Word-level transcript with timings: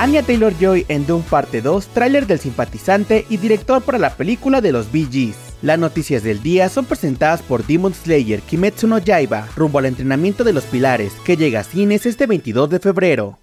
Anya 0.00 0.22
Taylor-Joy 0.22 0.86
en 0.88 1.06
Doom 1.06 1.22
Parte 1.24 1.60
2, 1.60 1.88
tráiler 1.88 2.26
del 2.26 2.38
simpatizante 2.38 3.26
y 3.28 3.36
director 3.36 3.82
para 3.82 3.98
la 3.98 4.16
película 4.16 4.62
de 4.62 4.72
los 4.72 4.90
Bee 4.90 5.06
Gees. 5.12 5.36
Las 5.60 5.78
noticias 5.78 6.22
del 6.22 6.42
día 6.42 6.70
son 6.70 6.86
presentadas 6.86 7.42
por 7.42 7.66
Demon 7.66 7.92
Slayer 7.92 8.40
Kimetsu 8.40 8.86
no 8.86 8.96
Yaiba 8.96 9.46
rumbo 9.54 9.78
al 9.78 9.84
entrenamiento 9.84 10.42
de 10.42 10.54
los 10.54 10.64
pilares, 10.64 11.12
que 11.26 11.36
llega 11.36 11.60
a 11.60 11.64
cines 11.64 12.06
este 12.06 12.26
22 12.26 12.70
de 12.70 12.78
febrero. 12.78 13.38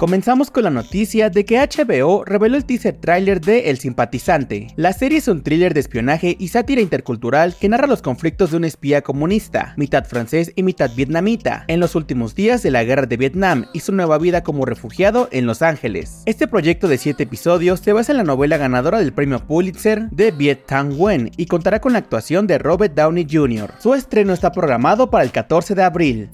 Comenzamos 0.00 0.50
con 0.50 0.64
la 0.64 0.70
noticia 0.70 1.28
de 1.28 1.44
que 1.44 1.58
HBO 1.58 2.24
reveló 2.24 2.56
el 2.56 2.64
teaser 2.64 2.96
trailer 2.96 3.38
de 3.38 3.68
El 3.68 3.76
Simpatizante. 3.76 4.68
La 4.76 4.94
serie 4.94 5.18
es 5.18 5.28
un 5.28 5.42
thriller 5.42 5.74
de 5.74 5.80
espionaje 5.80 6.36
y 6.38 6.48
sátira 6.48 6.80
intercultural 6.80 7.54
que 7.54 7.68
narra 7.68 7.86
los 7.86 8.00
conflictos 8.00 8.50
de 8.50 8.56
un 8.56 8.64
espía 8.64 9.02
comunista, 9.02 9.74
mitad 9.76 10.06
francés 10.06 10.54
y 10.56 10.62
mitad 10.62 10.90
vietnamita, 10.96 11.66
en 11.68 11.80
los 11.80 11.96
últimos 11.96 12.34
días 12.34 12.62
de 12.62 12.70
la 12.70 12.82
guerra 12.82 13.04
de 13.04 13.18
Vietnam 13.18 13.66
y 13.74 13.80
su 13.80 13.92
nueva 13.92 14.16
vida 14.16 14.42
como 14.42 14.64
refugiado 14.64 15.28
en 15.32 15.44
Los 15.44 15.60
Ángeles. 15.60 16.22
Este 16.24 16.48
proyecto 16.48 16.88
de 16.88 16.96
7 16.96 17.22
episodios 17.22 17.80
se 17.80 17.92
basa 17.92 18.12
en 18.12 18.16
la 18.16 18.24
novela 18.24 18.56
ganadora 18.56 19.00
del 19.00 19.12
premio 19.12 19.46
Pulitzer 19.46 20.08
de 20.08 20.30
Viet 20.30 20.64
Thanh 20.64 20.94
Nguyen 20.94 21.30
y 21.36 21.44
contará 21.44 21.82
con 21.82 21.92
la 21.92 21.98
actuación 21.98 22.46
de 22.46 22.56
Robert 22.56 22.94
Downey 22.94 23.26
Jr. 23.30 23.74
Su 23.78 23.92
estreno 23.92 24.32
está 24.32 24.50
programado 24.50 25.10
para 25.10 25.24
el 25.24 25.30
14 25.30 25.74
de 25.74 25.82
abril. 25.82 26.30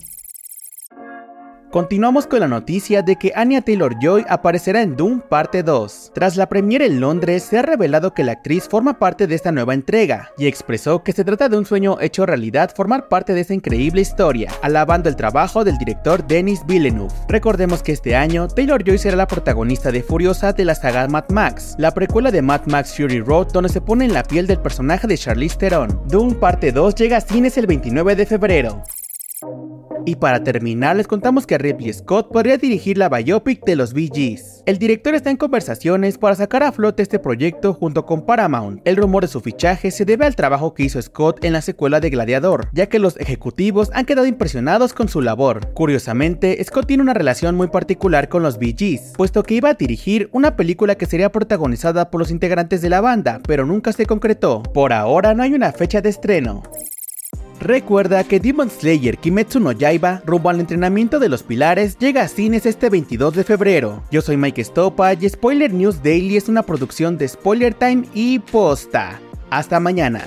Continuamos 1.70 2.28
con 2.28 2.40
la 2.40 2.48
noticia 2.48 3.02
de 3.02 3.16
que 3.16 3.32
Anya 3.34 3.60
Taylor-Joy 3.60 4.24
aparecerá 4.28 4.82
en 4.82 4.96
Doom 4.96 5.20
Parte 5.20 5.64
2. 5.64 6.12
Tras 6.14 6.36
la 6.36 6.48
premiere 6.48 6.86
en 6.86 7.00
Londres, 7.00 7.42
se 7.42 7.58
ha 7.58 7.62
revelado 7.62 8.14
que 8.14 8.22
la 8.22 8.32
actriz 8.32 8.68
forma 8.68 8.98
parte 8.98 9.26
de 9.26 9.34
esta 9.34 9.50
nueva 9.50 9.74
entrega, 9.74 10.30
y 10.38 10.46
expresó 10.46 11.02
que 11.02 11.12
se 11.12 11.24
trata 11.24 11.48
de 11.48 11.58
un 11.58 11.66
sueño 11.66 11.98
hecho 12.00 12.24
realidad 12.24 12.70
formar 12.74 13.08
parte 13.08 13.34
de 13.34 13.40
esta 13.40 13.52
increíble 13.52 14.00
historia, 14.00 14.52
alabando 14.62 15.08
el 15.08 15.16
trabajo 15.16 15.64
del 15.64 15.76
director 15.76 16.24
Denis 16.24 16.64
Villeneuve. 16.66 17.12
Recordemos 17.28 17.82
que 17.82 17.92
este 17.92 18.14
año, 18.14 18.46
Taylor-Joy 18.46 18.98
será 18.98 19.16
la 19.16 19.26
protagonista 19.26 19.90
de 19.90 20.04
Furiosa 20.04 20.52
de 20.52 20.64
la 20.64 20.76
saga 20.76 21.08
Mad 21.08 21.28
Max, 21.30 21.74
la 21.78 21.90
precuela 21.90 22.30
de 22.30 22.42
Mad 22.42 22.62
Max 22.66 22.94
Fury 22.96 23.20
Road 23.20 23.48
donde 23.52 23.70
se 23.70 23.80
pone 23.80 24.04
en 24.04 24.14
la 24.14 24.22
piel 24.22 24.46
del 24.46 24.60
personaje 24.60 25.08
de 25.08 25.18
Charlize 25.18 25.58
Theron. 25.58 26.00
Doom 26.06 26.34
Parte 26.36 26.70
2 26.70 26.94
llega 26.94 27.16
a 27.16 27.20
cines 27.20 27.58
el 27.58 27.66
29 27.66 28.14
de 28.14 28.26
febrero. 28.26 28.84
Y 30.08 30.14
para 30.14 30.44
terminar, 30.44 30.94
les 30.94 31.08
contamos 31.08 31.48
que 31.48 31.58
Ripley 31.58 31.92
Scott 31.92 32.30
podría 32.30 32.58
dirigir 32.58 32.96
la 32.96 33.08
biopic 33.08 33.64
de 33.64 33.74
los 33.74 33.92
Bee 33.92 34.08
Gees. 34.14 34.62
El 34.64 34.78
director 34.78 35.16
está 35.16 35.30
en 35.30 35.36
conversaciones 35.36 36.16
para 36.16 36.36
sacar 36.36 36.62
a 36.62 36.70
flote 36.70 37.02
este 37.02 37.18
proyecto 37.18 37.74
junto 37.74 38.06
con 38.06 38.24
Paramount. 38.24 38.80
El 38.84 38.96
rumor 38.96 39.24
de 39.24 39.28
su 39.28 39.40
fichaje 39.40 39.90
se 39.90 40.04
debe 40.04 40.24
al 40.24 40.36
trabajo 40.36 40.74
que 40.74 40.84
hizo 40.84 41.02
Scott 41.02 41.44
en 41.44 41.52
la 41.52 41.60
secuela 41.60 41.98
de 41.98 42.10
Gladiador, 42.10 42.68
ya 42.72 42.86
que 42.86 43.00
los 43.00 43.16
ejecutivos 43.16 43.90
han 43.94 44.04
quedado 44.04 44.28
impresionados 44.28 44.94
con 44.94 45.08
su 45.08 45.20
labor. 45.22 45.72
Curiosamente, 45.74 46.62
Scott 46.62 46.86
tiene 46.86 47.02
una 47.02 47.14
relación 47.14 47.56
muy 47.56 47.66
particular 47.66 48.28
con 48.28 48.44
los 48.44 48.58
Bee 48.58 48.76
Gees, 48.78 49.12
puesto 49.16 49.42
que 49.42 49.54
iba 49.54 49.70
a 49.70 49.74
dirigir 49.74 50.28
una 50.30 50.54
película 50.54 50.94
que 50.94 51.06
sería 51.06 51.32
protagonizada 51.32 52.12
por 52.12 52.20
los 52.20 52.30
integrantes 52.30 52.80
de 52.80 52.90
la 52.90 53.00
banda, 53.00 53.40
pero 53.44 53.66
nunca 53.66 53.92
se 53.92 54.06
concretó. 54.06 54.62
Por 54.62 54.92
ahora 54.92 55.34
no 55.34 55.42
hay 55.42 55.52
una 55.52 55.72
fecha 55.72 56.00
de 56.00 56.10
estreno. 56.10 56.62
Recuerda 57.60 58.24
que 58.24 58.40
Demon 58.40 58.70
Slayer 58.70 59.18
Kimetsu 59.18 59.60
no 59.60 59.72
Yaiba, 59.72 60.22
rumbo 60.24 60.50
al 60.50 60.60
entrenamiento 60.60 61.18
de 61.18 61.28
los 61.28 61.42
pilares, 61.42 61.98
llega 61.98 62.22
a 62.22 62.28
cines 62.28 62.66
este 62.66 62.90
22 62.90 63.34
de 63.34 63.44
febrero. 63.44 64.02
Yo 64.10 64.22
soy 64.22 64.36
Mike 64.36 64.62
Stopa 64.62 65.14
y 65.14 65.28
Spoiler 65.28 65.72
News 65.72 66.02
Daily 66.02 66.36
es 66.36 66.48
una 66.48 66.62
producción 66.62 67.18
de 67.18 67.28
Spoiler 67.28 67.74
Time 67.74 68.06
y 68.14 68.38
Posta. 68.38 69.20
Hasta 69.50 69.80
mañana. 69.80 70.22